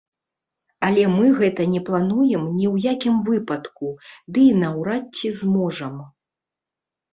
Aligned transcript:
Але 0.87 1.03
мы 1.17 1.27
гэта 1.41 1.67
не 1.73 1.81
плануем 1.89 2.47
ні 2.57 2.67
ў 2.73 2.95
якім 2.95 3.21
выпадку, 3.29 3.93
ды 4.33 4.49
і 4.55 4.59
наўрад 4.65 5.05
ці 5.23 5.35
зможам. 5.43 6.05